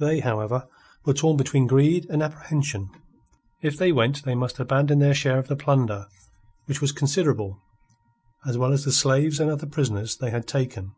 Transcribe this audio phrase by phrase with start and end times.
[0.00, 0.66] They, however,
[1.04, 2.90] were torn between greed and apprehension.
[3.62, 6.08] If they went they must abandon their share of the plunder,
[6.64, 7.62] which was considerable,
[8.44, 10.96] as well as the slaves and other prisoners they had taken.